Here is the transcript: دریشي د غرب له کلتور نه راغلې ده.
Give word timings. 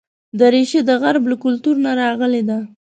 دریشي 0.39 0.79
د 0.89 0.91
غرب 1.01 1.23
له 1.31 1.35
کلتور 1.43 1.75
نه 1.85 1.91
راغلې 2.01 2.41
ده. 2.49 2.57